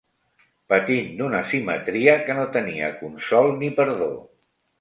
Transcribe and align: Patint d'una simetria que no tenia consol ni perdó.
Patint 0.71 1.11
d'una 1.19 1.41
simetria 1.51 2.17
que 2.31 2.39
no 2.39 2.47
tenia 2.57 2.91
consol 3.05 3.55
ni 3.63 3.71
perdó. 3.81 4.13